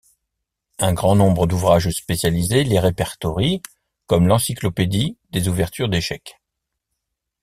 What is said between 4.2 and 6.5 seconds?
l'Encyclopédie des ouvertures d'échecs.